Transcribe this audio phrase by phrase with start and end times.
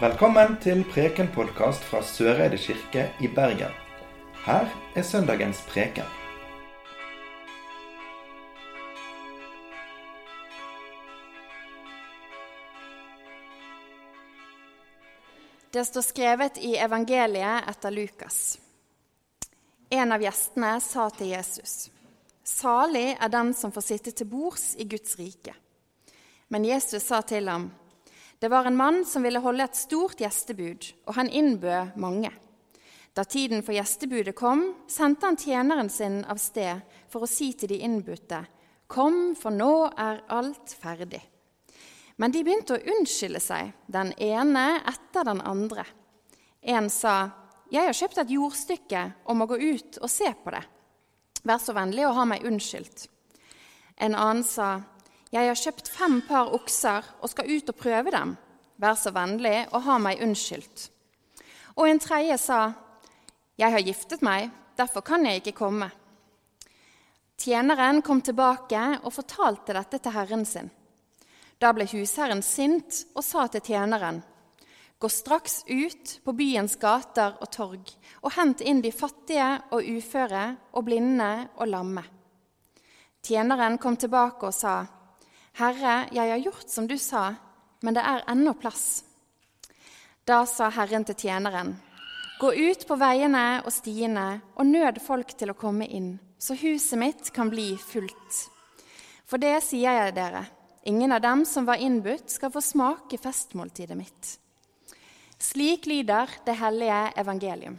[0.00, 3.74] Velkommen til Preken-podkast fra Søreide kirke i Bergen.
[4.46, 6.06] Her er søndagens preken.
[15.68, 18.56] Det står skrevet i evangeliet etter Lukas.
[19.92, 21.90] En av gjestene sa til Jesus.:
[22.40, 25.52] Salig er den som får sitte til bords i Guds rike.
[26.48, 27.68] Men Jesus sa til ham,
[28.40, 32.30] det var en mann som ville holde et stort gjestebud, og han innbød mange.
[33.12, 36.80] Da tiden for gjestebudet kom, sendte han tjeneren sin av sted
[37.12, 38.44] for å si til de innbudte,
[38.90, 41.20] Kom, for nå er alt ferdig.
[42.18, 45.84] Men de begynte å unnskylde seg, den ene etter den andre.
[46.60, 47.30] En sa,
[47.70, 50.64] Jeg har kjøpt et jordstykke og må gå ut og se på det.
[51.46, 53.06] Vær så vennlig å ha meg unnskyldt.
[53.94, 54.80] En annen sa,
[55.30, 58.34] jeg har kjøpt fem par okser og skal ut og prøve dem.
[58.82, 60.88] Vær så vennlig og ha meg unnskyldt.
[61.78, 62.72] Og en tredje sa,
[63.56, 65.90] Jeg har giftet meg, derfor kan jeg ikke komme.
[67.38, 70.70] Tjeneren kom tilbake og fortalte dette til herren sin.
[71.60, 74.22] Da ble husherren sint og sa til tjeneren.:
[74.98, 80.56] Gå straks ut på byens gater og torg og hent inn de fattige og uføre
[80.72, 82.02] og blinde og lamme.
[83.22, 84.86] Tjeneren kom tilbake og sa,
[85.60, 87.34] 'Herre, jeg har gjort som du sa,
[87.84, 89.04] men det er ennå plass.'
[90.24, 91.74] Da sa Herren til tjeneren,
[92.40, 96.98] 'Gå ut på veiene og stiene og nød folk til å komme inn, så huset
[96.98, 98.48] mitt kan bli fullt.'
[99.28, 100.46] For det sier jeg dere,
[100.82, 104.38] ingen av dem som var innbudt, skal få smake festmåltidet mitt.
[105.38, 107.78] Slik lyder det hellige evangelium.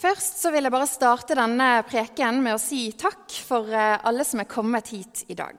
[0.00, 4.24] Først så vil jeg bare starte denne preken med å si takk for eh, alle
[4.24, 5.58] som er kommet hit i dag.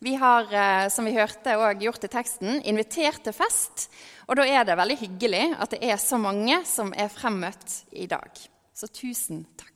[0.00, 3.90] Vi har, eh, som vi hørte og gjort i teksten, invitert til fest.
[4.24, 8.06] Og da er det veldig hyggelig at det er så mange som er fremmøtt i
[8.08, 8.40] dag.
[8.72, 9.74] Så tusen takk.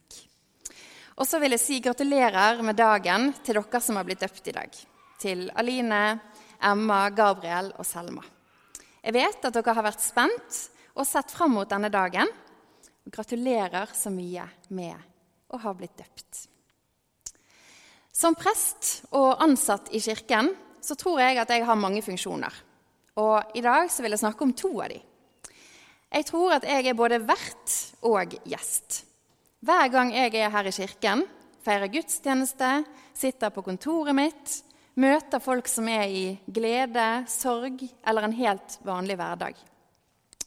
[1.20, 4.54] Og så vil jeg si gratulerer med dagen til dere som har blitt døpt i
[4.56, 4.78] dag.
[5.20, 6.00] Til Aline,
[6.64, 8.24] Emma, Gabriel og Selma.
[9.04, 10.62] Jeg vet at dere har vært spent
[10.96, 12.32] og sett fram mot denne dagen.
[13.10, 14.94] Gratulerer så mye med
[15.52, 16.46] å ha blitt døpt.
[18.12, 20.52] Som prest og ansatt i kirken
[20.84, 22.52] så tror jeg at jeg har mange funksjoner.
[23.18, 25.00] Og i dag så vil jeg snakke om to av de.
[26.12, 29.02] Jeg tror at jeg er både vert og gjest.
[29.64, 31.24] Hver gang jeg er her i kirken,
[31.64, 32.82] feirer gudstjeneste,
[33.16, 34.56] sitter på kontoret mitt,
[35.00, 39.56] møter folk som er i glede, sorg eller en helt vanlig hverdag.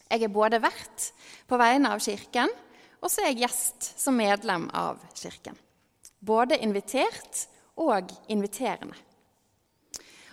[0.10, 1.10] Jeg er både vert
[1.50, 2.52] på vegne av Kirken,
[3.02, 5.58] og så er jeg gjest som medlem av Kirken.
[6.20, 7.48] Både invitert
[7.82, 8.98] og inviterende.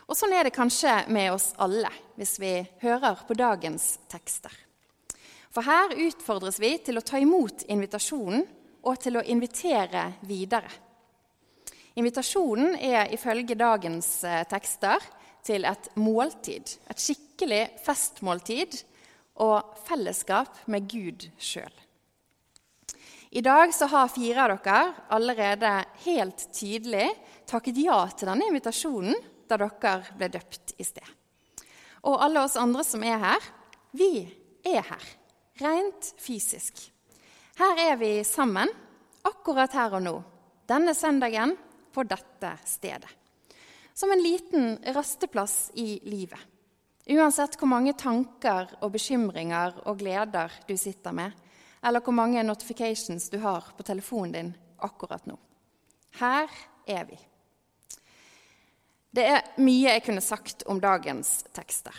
[0.09, 1.89] Og Sånn er det kanskje med oss alle
[2.19, 2.53] hvis vi
[2.83, 4.53] hører på dagens tekster.
[5.53, 8.45] For her utfordres vi til å ta imot invitasjonen
[8.89, 10.71] og til å invitere videre.
[12.01, 15.03] Invitasjonen er ifølge dagens eh, tekster
[15.45, 18.79] til et måltid, et skikkelig festmåltid
[19.41, 21.73] og fellesskap med Gud sjøl.
[23.33, 24.81] I dag så har fire av dere
[25.17, 25.71] allerede
[26.05, 27.07] helt tydelig
[27.49, 29.17] takket ja til denne invitasjonen
[29.49, 31.07] da dere ble døpt i sted.
[32.05, 33.49] Og alle oss andre som er her,
[33.97, 34.27] vi
[34.69, 35.09] er her,
[35.63, 36.77] rent fysisk.
[37.57, 38.69] Her er vi sammen,
[39.25, 40.15] akkurat her og nå,
[40.69, 41.57] denne søndagen
[41.93, 43.11] på dette stedet.
[43.95, 46.52] Som en liten rasteplass i livet.
[47.11, 51.33] Uansett hvor mange tanker og bekymringer og gleder du sitter med,
[51.83, 54.53] eller hvor mange notifications du har på telefonen din
[54.87, 55.35] akkurat nå.
[56.21, 56.47] Her
[56.87, 57.19] er vi.
[59.13, 61.97] Det er mye jeg kunne sagt om dagens tekster.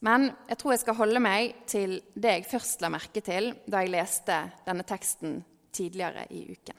[0.00, 3.82] Men jeg tror jeg skal holde meg til det jeg først la merke til da
[3.82, 5.40] jeg leste denne teksten
[5.74, 6.78] tidligere i uken.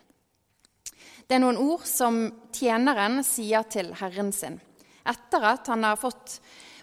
[1.27, 2.23] Det er noen ord som
[2.55, 4.57] tjeneren sier til herren sin
[5.07, 6.39] etter at han har fått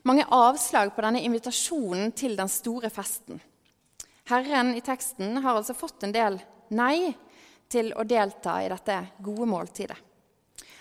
[0.09, 3.41] mange avslag på denne invitasjonen til den store festen.
[4.29, 6.39] Herren i teksten har altså fått en del
[6.77, 7.13] nei
[7.69, 9.97] til å delta i dette gode måltidet.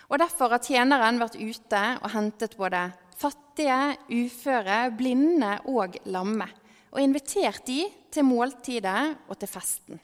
[0.07, 2.85] Og Derfor har tjeneren vært ute og hentet både
[3.17, 6.47] fattige, uføre, blinde og lamme,
[6.95, 7.81] og invitert de
[8.13, 9.99] til måltidet og til festen.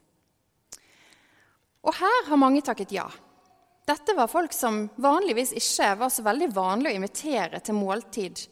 [1.83, 3.05] Og her har mange takket ja.
[3.87, 8.43] Dette var folk som vanligvis ikke var så veldig vanlig å invitere til måltid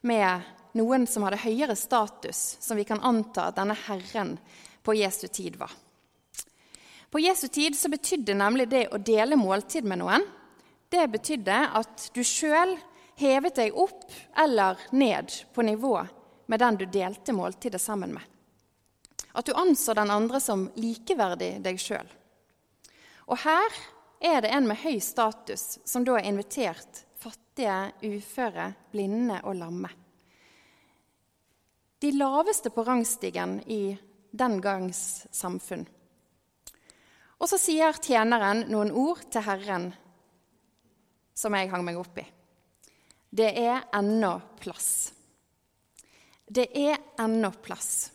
[0.00, 0.46] med
[0.78, 4.36] noen som hadde høyere status, som vi kan anta at denne herren
[4.82, 5.72] på Jesu tid var.
[7.10, 10.26] På Jesu tid så betydde nemlig det å dele måltid med noen
[10.88, 12.76] det betydde at du sjøl
[13.20, 14.06] hevet deg opp
[14.38, 15.94] eller ned på nivå
[16.48, 18.22] med den du delte måltidet sammen med.
[19.32, 22.06] At du anså den andre som likeverdig deg sjøl.
[23.28, 23.76] Og her
[24.24, 29.90] er det en med høy status som da er invitert fattige, uføre, blinde og lamme.
[31.98, 33.96] De laveste på rangstigen i
[34.30, 35.86] den gangs samfunn.
[37.38, 39.90] Og så sier tjeneren noen ord til Herren
[41.38, 42.26] som jeg hang meg opp i.
[43.30, 45.12] Det er ennå plass.
[46.48, 48.08] Det er ennå plass.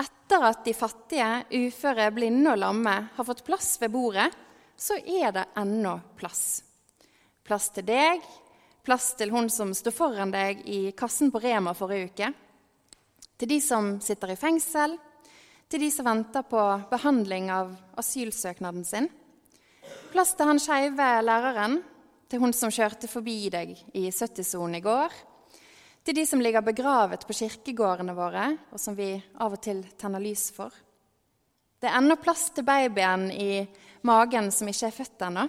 [0.00, 4.30] Etter at de fattige, uføre, blinde og lamme har fått plass ved bordet,
[4.80, 6.62] så er det ennå plass.
[7.50, 8.20] Plass til deg,
[8.86, 12.28] plass til hun som sto foran deg i kassen på Rema forrige uke,
[13.42, 14.92] til de som sitter i fengsel,
[15.66, 16.60] til de som venter på
[16.92, 19.08] behandling av asylsøknaden sin,
[20.12, 21.74] plass til han skeive læreren
[22.30, 25.16] til hun som kjørte forbi deg i 70-sonen i går,
[26.06, 30.22] til de som ligger begravet på kirkegårdene våre, og som vi av og til tenner
[30.22, 30.70] lys for.
[31.82, 33.64] Det er ennå plass til babyen i
[34.06, 35.48] magen som ikke er født ennå.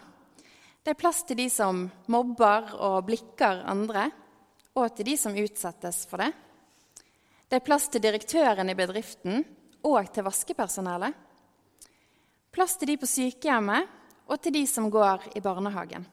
[0.81, 4.07] Det er plass til de som mobber og blikker andre,
[4.73, 6.31] og til de som utsettes for det.
[7.45, 9.43] Det er plass til direktøren i bedriften
[9.85, 11.13] og til vaskepersonellet.
[12.51, 13.99] Plass til de på sykehjemmet
[14.31, 16.07] og til de som går i barnehagen.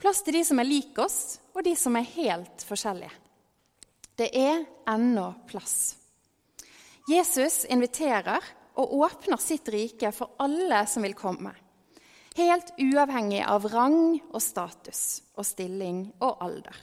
[0.00, 3.12] Plass til de som er lik oss, og de som er helt forskjellige.
[4.16, 5.96] Det er ennå plass.
[7.10, 8.42] Jesus inviterer
[8.80, 11.52] og åpner sitt rike for alle som vil komme.
[12.36, 16.76] Helt uavhengig av rang og status og stilling og alder.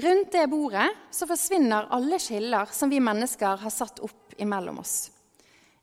[0.00, 5.10] Rundt det bordet så forsvinner alle skiller som vi mennesker har satt opp imellom oss.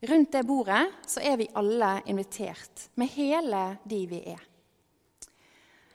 [0.07, 4.41] Rundt det bordet så er vi alle invitert, med hele de vi er.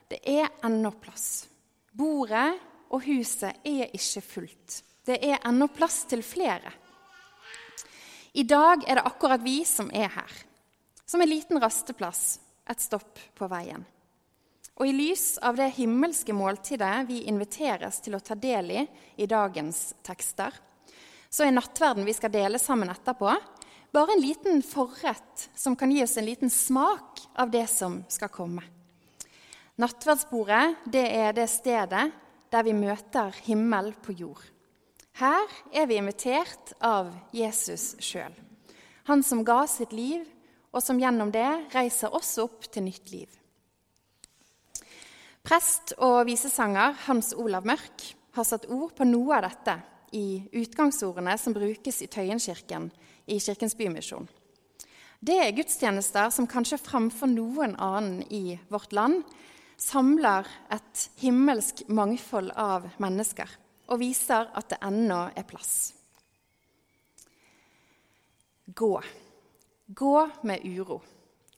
[0.07, 1.47] Det er ennå plass.
[1.91, 2.51] Bordet
[2.93, 4.79] og huset er ikke fullt.
[5.03, 6.71] Det er ennå plass til flere.
[8.33, 10.31] I dag er det akkurat vi som er her.
[11.05, 12.39] Som en liten rasteplass,
[12.69, 13.83] et stopp på veien.
[14.79, 18.85] Og i lys av det himmelske måltidet vi inviteres til å ta del i
[19.21, 20.53] i dagens tekster,
[21.29, 23.33] så er nattverden vi skal dele sammen etterpå,
[23.93, 28.31] bare en liten forrett som kan gi oss en liten smak av det som skal
[28.33, 28.63] komme.
[29.77, 32.07] Nattverdsbordet det er det stedet
[32.53, 34.41] der vi møter himmel på jord.
[35.17, 38.33] Her er vi invitert av Jesus sjøl.
[39.09, 40.25] Han som ga sitt liv,
[40.73, 43.29] og som gjennom det reiser oss opp til nytt liv.
[45.43, 49.75] Prest og visesanger Hans Olav Mørk har satt ord på noe av dette
[50.15, 52.87] i utgangsordene som brukes i Tøyenkirken
[53.27, 54.27] i Kirkens Bymisjon.
[55.23, 59.21] Det er gudstjenester som kanskje framfor noen annen i vårt land
[59.79, 63.51] samler et himmelsk mangfold av mennesker
[63.91, 65.93] og viser at det ennå er plass.
[68.73, 68.93] Gå.
[69.85, 71.01] Gå med uro.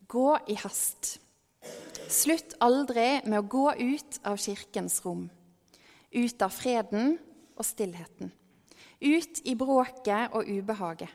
[0.08, 1.20] Gå i hast.
[2.10, 5.28] Slutt aldri med å gå ut av kirkens rom.
[6.10, 7.20] Ut av freden
[7.54, 8.32] og stillheten.
[9.00, 11.10] Ut i bråket og ubehaget.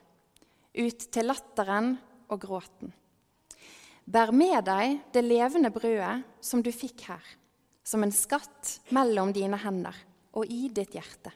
[0.79, 1.97] Ut til latteren
[2.31, 2.95] og gråten.
[4.07, 7.27] Bær med deg det levende brødet som du fikk her,
[7.83, 9.99] som en skatt mellom dine hender
[10.39, 11.35] og i ditt hjerte.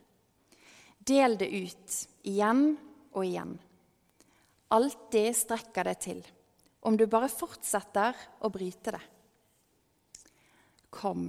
[0.98, 2.76] Del det ut igjen
[3.10, 3.56] og igjen.
[4.74, 6.20] Alltid strekker deg til,
[6.82, 9.02] om du bare fortsetter å bryte det.
[10.94, 11.28] Kom.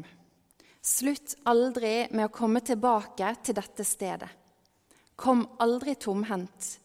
[0.82, 4.30] Slutt aldri med å komme tilbake til dette stedet.
[5.16, 6.80] Kom aldri tomhendt.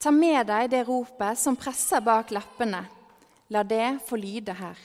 [0.00, 2.84] Ta med deg det ropet som presser bak leppene
[3.50, 4.78] La det få lyde her.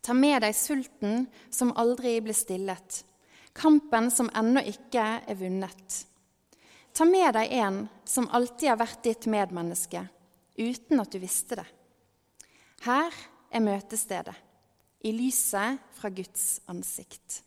[0.00, 3.02] Ta med deg sulten som aldri blir stillet,
[3.52, 5.98] kampen som ennå ikke er vunnet.
[6.96, 10.06] Ta med deg en som alltid har vært ditt medmenneske,
[10.58, 11.66] uten at du visste det.
[12.86, 13.12] Her
[13.50, 14.34] er møtestedet,
[15.04, 17.42] i lyset fra Guds ansikt.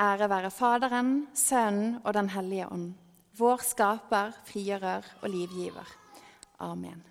[0.00, 2.94] Ære være Faderen, Sønnen og Den hellige ånd,
[3.36, 5.88] vår skaper, frigjører og livgiver.
[6.60, 7.04] Amen.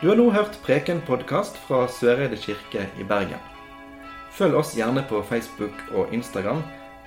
[0.00, 3.40] Du har nå hørt Preken-podkast fra Søreide kirke i Bergen.
[4.36, 6.60] Følg oss gjerne på Facebook og Instagram,